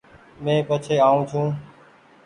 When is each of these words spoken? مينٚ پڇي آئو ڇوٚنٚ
مينٚ 0.43 0.65
پڇي 0.67 0.95
آئو 1.07 1.21
ڇوٚنٚ 1.29 1.53